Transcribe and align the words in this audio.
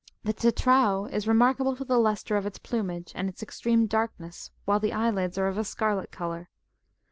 The 0.23 0.33
tetrao^' 0.33 1.11
is 1.11 1.27
remarkable 1.27 1.75
for 1.75 1.85
the 1.85 1.99
lustre 1.99 2.35
of 2.35 2.47
its 2.47 2.57
plumage, 2.57 3.11
and 3.13 3.29
its 3.29 3.43
extreme 3.43 3.85
darkness, 3.85 4.49
while 4.65 4.79
the 4.79 4.93
eyelids 4.93 5.37
are 5.37 5.45
of 5.47 5.59
a 5.59 5.63
scarlet 5.63 6.09
colour. 6.09 6.49